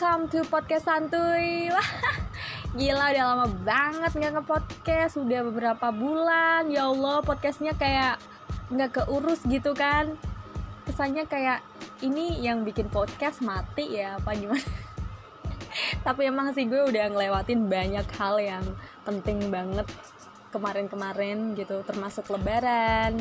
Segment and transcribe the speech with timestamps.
[0.00, 1.68] welcome to podcast santuy.
[1.68, 1.90] Wah,
[2.80, 6.72] gila udah lama banget nggak nge-podcast, udah beberapa bulan.
[6.72, 8.16] Ya Allah, podcastnya kayak
[8.72, 10.16] nggak keurus gitu kan.
[10.88, 11.60] Kesannya kayak
[12.00, 14.64] ini yang bikin podcast mati ya apa gimana?
[16.08, 18.64] Tapi emang sih gue udah ngelewatin banyak hal yang
[19.04, 19.84] penting banget
[20.48, 23.20] kemarin-kemarin gitu, termasuk lebaran,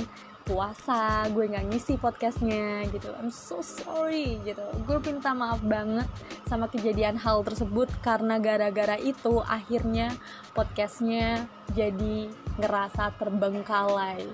[0.49, 3.13] puasa gue nggak ngisi podcastnya gitu.
[3.21, 4.65] I'm so sorry gitu.
[4.89, 6.09] Gue minta maaf banget
[6.49, 10.09] sama kejadian hal tersebut karena gara-gara itu akhirnya
[10.57, 11.45] podcastnya
[11.77, 14.25] jadi ngerasa terbengkalai.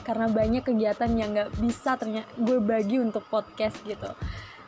[0.00, 4.08] Karena banyak kegiatan yang nggak bisa ternyata gue bagi untuk podcast gitu.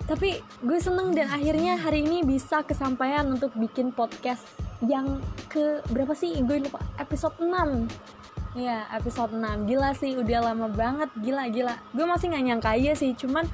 [0.04, 4.44] Tapi gue seneng dan akhirnya hari ini bisa kesampaian untuk bikin podcast
[4.84, 6.36] yang ke berapa sih?
[6.44, 6.84] Gue lupa.
[7.00, 8.19] Episode 6
[8.50, 9.70] Iya, episode 6.
[9.70, 11.06] Gila sih, udah lama banget.
[11.22, 11.78] Gila, gila.
[11.94, 13.46] Gue masih gak nyangka aja sih, cuman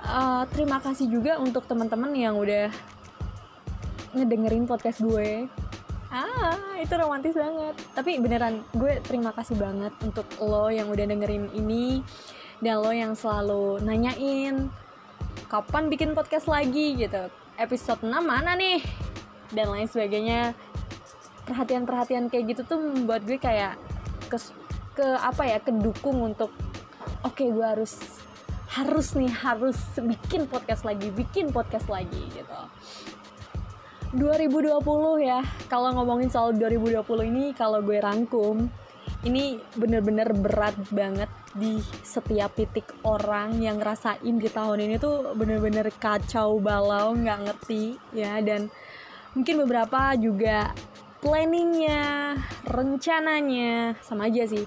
[0.00, 2.72] uh, terima kasih juga untuk teman-teman yang udah
[4.16, 5.44] ngedengerin podcast gue.
[6.08, 7.76] Ah, itu romantis banget.
[7.92, 12.00] Tapi beneran, gue terima kasih banget untuk lo yang udah dengerin ini
[12.64, 14.72] dan lo yang selalu nanyain
[15.52, 17.28] kapan bikin podcast lagi gitu.
[17.60, 18.80] Episode 6 mana nih?
[19.52, 20.56] Dan lain sebagainya.
[21.44, 23.76] Perhatian-perhatian kayak gitu tuh membuat gue kayak
[24.28, 24.38] ke
[24.94, 26.52] ke apa ya kedukung untuk
[27.24, 27.98] oke okay, gue harus
[28.68, 32.60] harus nih harus bikin podcast lagi bikin podcast lagi gitu.
[34.16, 34.80] 2020
[35.20, 38.68] ya kalau ngomongin soal 2020 ini kalau gue rangkum
[39.26, 45.90] ini bener-bener berat banget di setiap titik orang yang ngerasain di tahun ini tuh bener-bener
[45.96, 48.72] kacau balau nggak ngerti ya dan
[49.36, 50.72] mungkin beberapa juga
[51.18, 52.34] planningnya,
[52.66, 54.64] rencananya sama aja sih.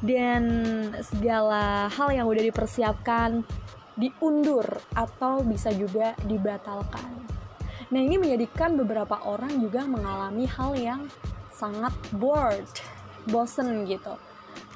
[0.00, 0.42] Dan
[1.04, 3.44] segala hal yang udah dipersiapkan
[4.00, 4.64] diundur
[4.96, 7.12] atau bisa juga dibatalkan.
[7.90, 11.00] Nah ini menjadikan beberapa orang juga mengalami hal yang
[11.52, 12.64] sangat bored,
[13.28, 14.16] bosen gitu,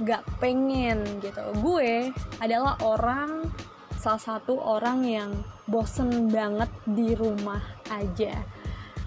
[0.04, 1.40] gak pengen gitu.
[1.62, 2.12] Gue
[2.42, 3.48] adalah orang
[3.96, 5.30] salah satu orang yang
[5.64, 8.44] bosen banget di rumah aja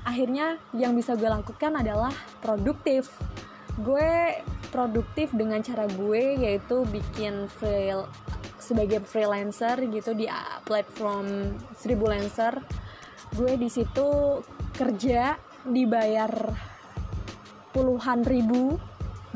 [0.07, 3.11] akhirnya yang bisa gue lakukan adalah produktif.
[3.83, 4.39] Gue
[4.71, 7.91] produktif dengan cara gue yaitu bikin free
[8.57, 10.31] sebagai freelancer gitu di
[10.63, 12.55] platform Seribu Lancer.
[13.35, 14.39] Gue di situ
[14.75, 15.35] kerja
[15.67, 16.31] dibayar
[17.75, 18.79] puluhan ribu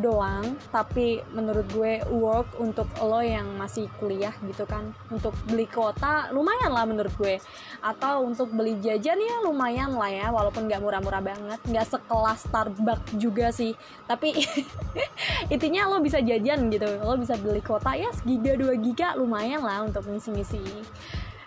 [0.02, 4.90] doang tapi menurut gue work untuk lo yang masih kuliah gitu kan.
[5.14, 7.38] Untuk beli kota lumayan lah menurut gue.
[7.80, 11.60] Atau untuk beli jajan ya lumayan lah ya walaupun nggak murah-murah banget.
[11.64, 13.78] Nggak sekelas Starbucks juga sih.
[14.10, 14.34] Tapi
[15.54, 16.90] intinya lo bisa jajan gitu.
[17.06, 20.84] Lo bisa beli kota ya segiga dua giga lumayan lah untuk ngisi-ngisi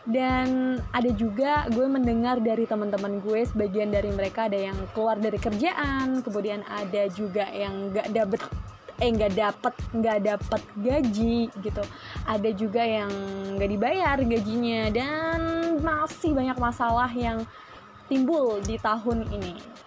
[0.04, 5.40] dan ada juga gue mendengar dari teman-teman gue sebagian dari mereka ada yang keluar dari
[5.40, 8.40] kerjaan kemudian ada juga yang gak dapet
[9.02, 11.82] eh nggak dapet nggak dapet gaji gitu.
[12.30, 13.10] Ada juga yang
[13.58, 15.38] nggak dibayar gajinya dan
[15.82, 17.42] masih banyak masalah yang
[18.06, 19.83] timbul di tahun ini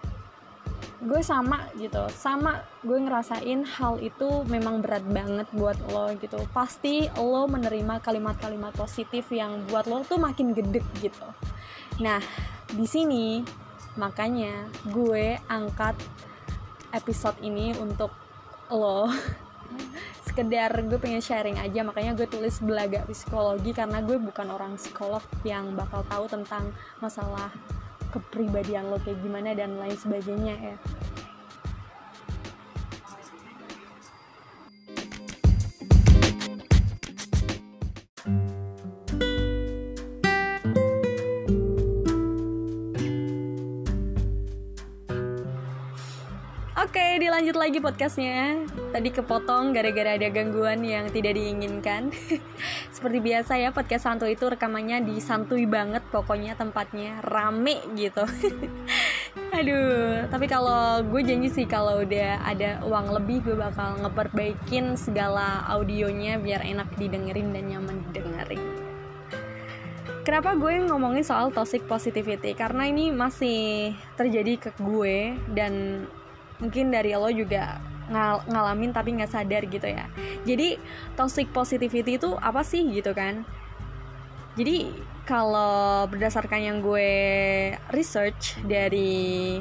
[0.98, 6.42] gue sama gitu sama gue ngerasain hal itu memang berat banget buat lo gitu.
[6.50, 11.28] Pasti lo menerima kalimat-kalimat positif yang buat lo tuh makin gede gitu.
[12.02, 12.18] Nah
[12.74, 13.46] di sini
[13.94, 15.94] makanya gue angkat
[16.90, 18.10] episode ini untuk
[18.74, 19.06] lo.
[20.26, 25.22] Sekedar gue pengen sharing aja makanya gue tulis belaga psikologi karena gue bukan orang psikolog
[25.46, 27.50] yang bakal tahu tentang masalah
[28.12, 30.74] kepribadian lo kayak gimana dan lain sebagainya ya
[46.78, 48.62] Oke, dilanjut lagi podcastnya.
[48.94, 52.14] Tadi kepotong gara-gara ada gangguan yang tidak diinginkan.
[52.94, 58.22] Seperti biasa ya, podcast Santu itu rekamannya disantui banget pokoknya tempatnya rame gitu.
[59.58, 65.66] Aduh, tapi kalau gue janji sih kalau udah ada uang lebih gue bakal ngeperbaikin segala
[65.66, 68.62] audionya biar enak didengerin dan nyaman didengerin.
[70.22, 72.54] Kenapa gue ngomongin soal toxic positivity?
[72.54, 76.04] Karena ini masih terjadi ke gue dan
[76.58, 77.78] mungkin dari lo juga
[78.08, 80.06] ngal ngalamin tapi nggak sadar gitu ya.
[80.48, 80.80] Jadi
[81.14, 83.44] toxic positivity itu apa sih gitu kan?
[84.58, 84.90] Jadi
[85.28, 87.10] kalau berdasarkan yang gue
[87.94, 89.60] research dari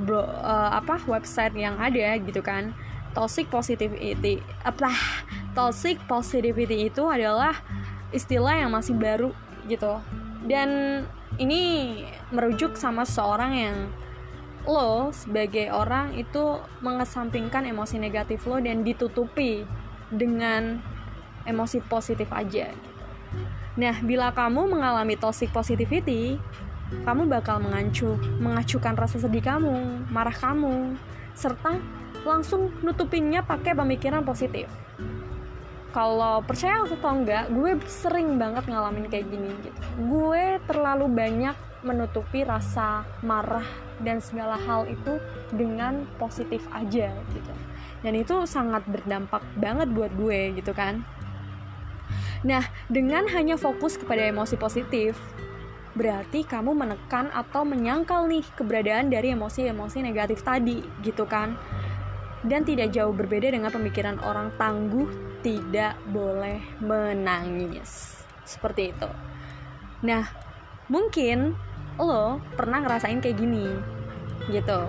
[0.00, 2.72] bro, uh, apa website yang ada gitu kan
[3.12, 4.90] toxic positivity apa
[5.52, 7.54] toxic positivity itu adalah
[8.10, 9.30] istilah yang masih baru
[9.70, 10.02] gitu.
[10.48, 11.02] Dan
[11.38, 12.02] ini
[12.34, 13.76] merujuk sama seorang yang
[14.68, 19.64] lo sebagai orang itu mengesampingkan emosi negatif lo dan ditutupi
[20.12, 20.82] dengan
[21.48, 22.68] emosi positif aja
[23.78, 26.36] Nah, bila kamu mengalami toxic positivity,
[27.06, 30.98] kamu bakal mengacu, mengacukan rasa sedih kamu, marah kamu,
[31.38, 31.78] serta
[32.26, 34.66] langsung nutupinnya pakai pemikiran positif.
[35.90, 39.80] Kalau percaya atau enggak, gue sering banget ngalamin kayak gini gitu.
[40.06, 43.66] Gue terlalu banyak menutupi rasa marah
[44.04, 45.16] dan segala hal itu
[45.52, 47.52] dengan positif aja gitu.
[48.00, 51.04] Dan itu sangat berdampak banget buat gue gitu kan.
[52.40, 55.20] Nah, dengan hanya fokus kepada emosi positif,
[55.92, 61.52] berarti kamu menekan atau menyangkal nih keberadaan dari emosi-emosi negatif tadi, gitu kan?
[62.40, 65.04] Dan tidak jauh berbeda dengan pemikiran orang tangguh
[65.44, 68.24] tidak boleh menangis.
[68.48, 69.10] Seperti itu.
[70.00, 70.24] Nah,
[70.88, 71.52] mungkin
[71.96, 73.66] lo pernah ngerasain kayak gini,
[74.52, 74.86] gitu.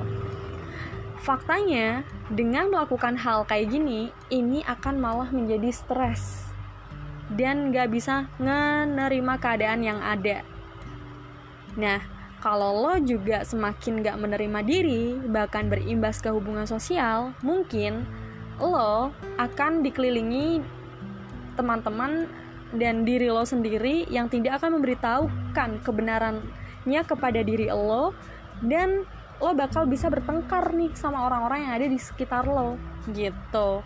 [1.21, 2.01] Faktanya,
[2.33, 6.49] dengan melakukan hal kayak gini, ini akan malah menjadi stres
[7.31, 10.43] dan gak bisa menerima keadaan yang ada.
[11.77, 12.01] Nah,
[12.41, 18.03] kalau lo juga semakin gak menerima diri, bahkan berimbas ke hubungan sosial, mungkin
[18.57, 20.61] lo akan dikelilingi
[21.53, 22.25] teman-teman
[22.75, 25.83] dan diri lo sendiri yang tidak akan memberitahukan
[26.81, 28.13] kebenarannya kepada diri lo
[28.65, 29.05] dan
[29.41, 32.77] lo bakal bisa bertengkar nih sama orang-orang yang ada di sekitar lo
[33.09, 33.81] gitu.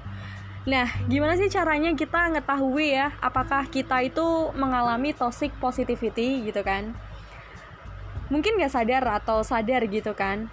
[0.65, 6.95] Nah, gimana sih caranya kita ngetahui ya apakah kita itu mengalami toxic positivity gitu kan?
[8.33, 10.49] Mungkin gak sadar atau sadar gitu kan?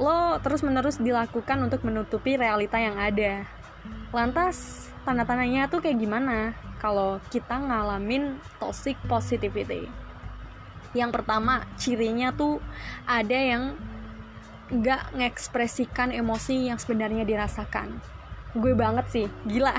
[0.00, 3.44] Lo terus-menerus dilakukan untuk menutupi realita yang ada.
[4.10, 10.01] Lantas, tanda-tandanya tuh kayak gimana kalau kita ngalamin toxic positivity?
[10.92, 12.60] Yang pertama, cirinya tuh
[13.08, 13.76] ada yang
[14.72, 18.00] gak ngekspresikan emosi yang sebenarnya dirasakan.
[18.56, 19.72] Gue banget sih gila.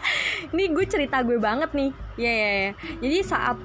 [0.54, 1.90] Ini gue cerita gue banget nih.
[2.18, 2.74] Ya yeah, ya yeah, yeah.
[3.02, 3.58] jadi saat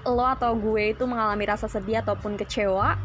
[0.00, 2.96] lo atau gue itu mengalami rasa sedih ataupun kecewa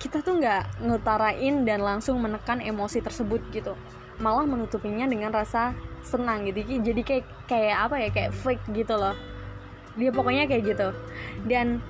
[0.00, 3.74] kita tuh nggak ngutarain dan langsung menekan emosi tersebut gitu.
[4.22, 5.74] Malah menutupinya dengan rasa
[6.06, 6.62] senang gitu.
[6.62, 9.18] Jadi kayak kayak apa ya kayak fake gitu loh
[9.98, 10.88] dia pokoknya kayak gitu
[11.50, 11.82] dan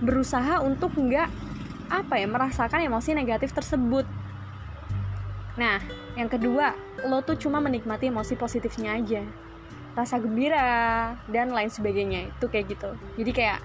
[0.00, 1.28] berusaha untuk nggak
[1.92, 4.08] apa ya merasakan emosi negatif tersebut
[5.60, 5.76] Nah,
[6.16, 6.72] yang kedua,
[7.04, 9.20] lo tuh cuma menikmati emosi positifnya aja.
[9.92, 12.32] Rasa gembira dan lain sebagainya.
[12.32, 12.90] Itu kayak gitu.
[13.20, 13.60] Jadi kayak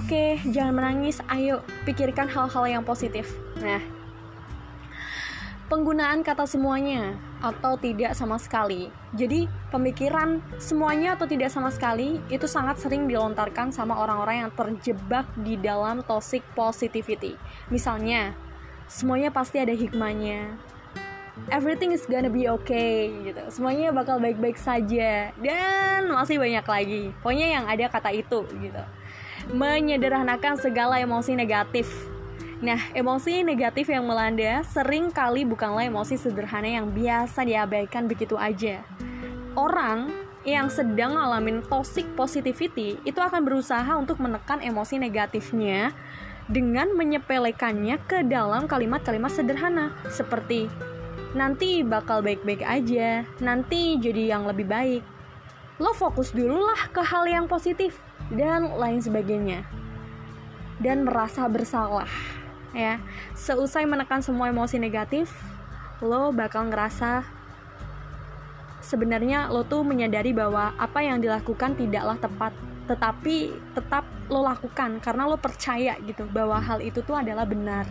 [0.00, 3.28] oke, okay, jangan menangis, ayo pikirkan hal-hal yang positif.
[3.60, 3.84] Nah,
[5.70, 8.90] penggunaan kata semuanya atau tidak sama sekali.
[9.14, 15.30] Jadi, pemikiran semuanya atau tidak sama sekali itu sangat sering dilontarkan sama orang-orang yang terjebak
[15.38, 17.38] di dalam toxic positivity.
[17.70, 18.34] Misalnya,
[18.90, 20.58] semuanya pasti ada hikmahnya.
[21.54, 23.40] Everything is gonna be okay gitu.
[23.48, 27.02] Semuanya bakal baik-baik saja dan masih banyak lagi.
[27.22, 28.82] Pokoknya yang ada kata itu gitu.
[29.54, 32.09] Menyederhanakan segala emosi negatif
[32.60, 38.84] Nah, emosi negatif yang melanda sering kali bukanlah emosi sederhana yang biasa diabaikan begitu aja.
[39.56, 40.12] Orang
[40.44, 45.92] yang sedang ngalamin toxic positivity itu akan berusaha untuk menekan emosi negatifnya
[46.52, 50.68] dengan menyepelekannya ke dalam kalimat-kalimat sederhana seperti
[51.30, 55.02] nanti bakal baik-baik aja, nanti jadi yang lebih baik.
[55.78, 58.02] Lo fokus dulu lah ke hal yang positif
[58.34, 59.64] dan lain sebagainya.
[60.80, 62.08] Dan merasa bersalah,
[62.76, 62.98] ya.
[63.34, 65.30] Seusai menekan semua emosi negatif,
[66.00, 67.24] lo bakal ngerasa
[68.80, 72.52] sebenarnya lo tuh menyadari bahwa apa yang dilakukan tidaklah tepat
[72.90, 77.86] tetapi tetap lo lakukan karena lo percaya gitu bahwa hal itu tuh adalah benar.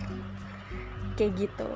[1.16, 1.70] Kayak gitu.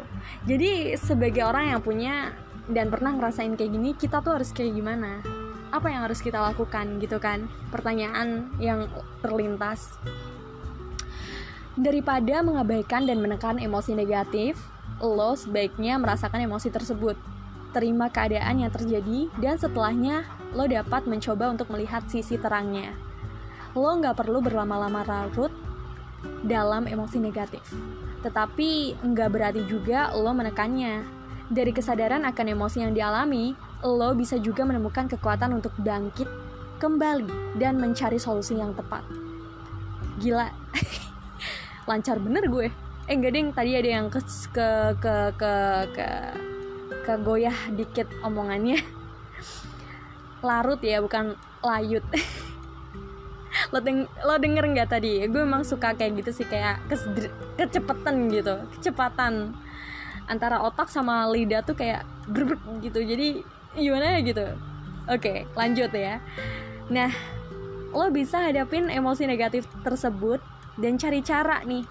[0.44, 2.36] Jadi sebagai orang yang punya
[2.68, 5.24] dan pernah ngerasain kayak gini kita tuh harus kayak gimana?
[5.72, 7.48] Apa yang harus kita lakukan gitu kan?
[7.72, 8.92] Pertanyaan yang
[9.24, 9.96] terlintas
[11.78, 14.60] daripada mengabaikan dan menekan emosi negatif
[15.02, 17.18] lo sebaiknya merasakan emosi tersebut
[17.74, 22.94] terima keadaan yang terjadi dan setelahnya lo dapat mencoba untuk melihat sisi terangnya
[23.74, 25.50] lo nggak perlu berlama-lama larut
[26.44, 27.64] dalam emosi negatif.
[28.24, 31.24] Tetapi nggak berarti juga lo menekannya.
[31.54, 33.54] Dari kesadaran akan emosi yang dialami,
[33.84, 36.26] lo bisa juga menemukan kekuatan untuk bangkit
[36.80, 39.04] kembali dan mencari solusi yang tepat.
[40.24, 40.48] Gila,
[41.86, 42.68] lancar bener gue.
[43.08, 44.20] Eh enggak ding, tadi ada yang ke
[44.56, 45.54] ke ke ke
[45.92, 46.08] ke,
[47.04, 48.80] ke goyah dikit omongannya.
[50.48, 52.04] Larut ya, bukan layut.
[53.70, 56.82] lo deng lo denger nggak tadi gue emang suka kayak gitu sih kayak
[57.58, 59.54] kecepatan gitu kecepatan
[60.26, 63.46] antara otak sama lidah tuh kayak brr gitu jadi
[63.78, 64.46] gimana ya gitu
[65.10, 66.18] oke lanjut ya
[66.90, 67.10] nah
[67.94, 70.42] lo bisa hadapin emosi negatif tersebut
[70.80, 71.86] dan cari cara nih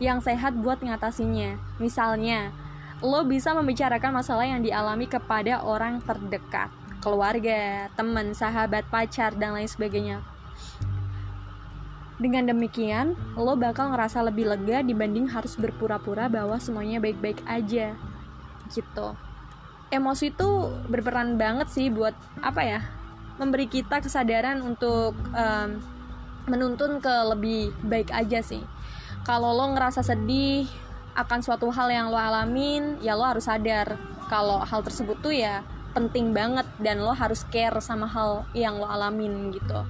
[0.00, 2.54] yang sehat buat ngatasinya misalnya
[3.00, 6.68] lo bisa membicarakan masalah yang dialami kepada orang terdekat
[7.00, 10.20] keluarga, teman, sahabat, pacar, dan lain sebagainya.
[12.20, 17.96] Dengan demikian, lo bakal ngerasa lebih lega dibanding harus berpura-pura bahwa semuanya baik-baik aja.
[18.68, 19.08] Gitu.
[19.88, 20.48] Emosi itu
[20.86, 22.12] berperan banget sih buat
[22.44, 22.80] apa ya?
[23.40, 25.80] Memberi kita kesadaran untuk um,
[26.50, 28.60] menuntun ke lebih baik aja sih.
[29.22, 30.66] Kalau lo ngerasa sedih
[31.14, 33.94] akan suatu hal yang lo alamin, ya lo harus sadar
[34.26, 38.86] kalau hal tersebut tuh ya penting banget dan lo harus care sama hal yang lo
[38.86, 39.82] alamin gitu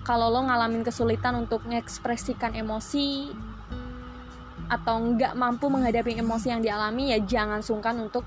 [0.00, 3.30] kalau lo ngalamin kesulitan untuk mengekspresikan emosi
[4.72, 8.24] atau nggak mampu menghadapi emosi yang dialami ya jangan sungkan untuk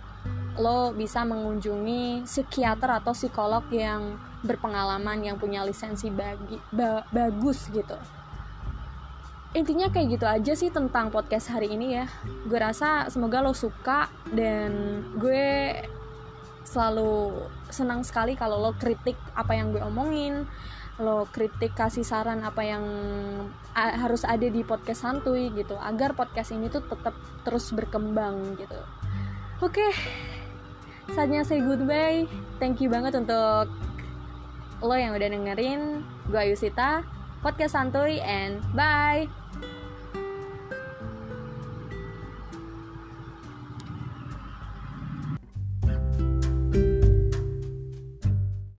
[0.58, 7.96] lo bisa mengunjungi psikiater atau psikolog yang berpengalaman yang punya lisensi bagi ba, bagus gitu.
[9.54, 12.06] Intinya kayak gitu aja sih tentang podcast hari ini ya.
[12.50, 15.78] Gue rasa semoga lo suka dan gue
[16.66, 20.48] selalu senang sekali kalau lo kritik apa yang gue omongin
[21.02, 22.86] lo kritik kasih saran apa yang
[23.74, 28.78] harus ada di podcast santuy gitu agar podcast ini tuh tetap terus berkembang gitu.
[29.62, 29.82] Oke.
[29.82, 30.33] okay.
[31.12, 32.24] Saatnya say goodbye.
[32.64, 33.68] Thank you banget untuk
[34.80, 36.08] lo yang udah dengerin.
[36.32, 37.04] Gue Ayusita
[37.44, 39.28] podcast santuy and bye